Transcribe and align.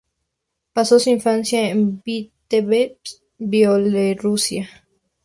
Pasó 0.73 0.97
su 0.99 1.11
infancia 1.11 1.69
en 1.69 2.01
Vítebsk, 2.01 3.21
Bielorrusia. 3.37 4.67